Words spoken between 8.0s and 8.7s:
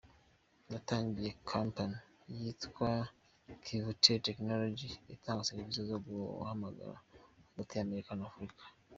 na Afurika.